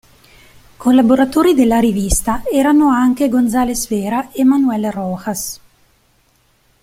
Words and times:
Collaboratori 0.77 1.53
della 1.53 1.77
rivista 1.77 2.41
erano 2.51 2.89
anche 2.89 3.29
Gonzalez 3.29 3.87
Vera 3.87 4.31
e 4.31 4.43
Manuel 4.43 4.91
Rojas. 4.91 5.59